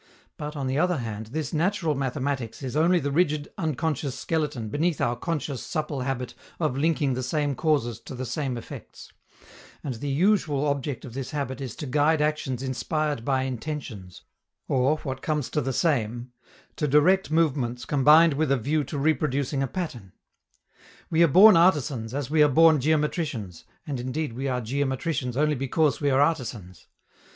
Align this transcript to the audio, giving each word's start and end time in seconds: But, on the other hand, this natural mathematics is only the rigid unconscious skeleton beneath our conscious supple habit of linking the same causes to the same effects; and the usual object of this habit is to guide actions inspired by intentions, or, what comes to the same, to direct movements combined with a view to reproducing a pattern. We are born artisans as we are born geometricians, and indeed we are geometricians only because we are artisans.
But, 0.35 0.55
on 0.55 0.65
the 0.65 0.79
other 0.79 0.97
hand, 0.97 1.27
this 1.27 1.53
natural 1.53 1.93
mathematics 1.93 2.63
is 2.63 2.75
only 2.75 2.99
the 2.99 3.11
rigid 3.11 3.49
unconscious 3.55 4.17
skeleton 4.17 4.67
beneath 4.69 4.99
our 4.99 5.15
conscious 5.15 5.61
supple 5.61 6.01
habit 6.01 6.33
of 6.59 6.75
linking 6.75 7.13
the 7.13 7.21
same 7.21 7.53
causes 7.53 7.99
to 7.99 8.15
the 8.15 8.25
same 8.25 8.57
effects; 8.57 9.11
and 9.83 9.93
the 9.93 10.09
usual 10.09 10.65
object 10.67 11.05
of 11.05 11.13
this 11.13 11.29
habit 11.29 11.61
is 11.61 11.75
to 11.75 11.85
guide 11.85 12.19
actions 12.19 12.63
inspired 12.63 13.23
by 13.23 13.43
intentions, 13.43 14.23
or, 14.67 14.97
what 15.03 15.21
comes 15.21 15.51
to 15.51 15.61
the 15.61 15.71
same, 15.71 16.31
to 16.77 16.87
direct 16.87 17.29
movements 17.29 17.85
combined 17.85 18.33
with 18.33 18.51
a 18.51 18.57
view 18.57 18.83
to 18.85 18.97
reproducing 18.97 19.61
a 19.61 19.67
pattern. 19.67 20.13
We 21.11 21.21
are 21.21 21.27
born 21.27 21.55
artisans 21.55 22.15
as 22.15 22.27
we 22.31 22.41
are 22.41 22.49
born 22.49 22.79
geometricians, 22.79 23.65
and 23.85 23.99
indeed 23.99 24.33
we 24.33 24.47
are 24.47 24.61
geometricians 24.61 25.37
only 25.37 25.53
because 25.53 26.01
we 26.01 26.09
are 26.09 26.21
artisans. 26.21 26.87